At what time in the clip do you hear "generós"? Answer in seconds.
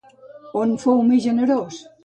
1.29-1.83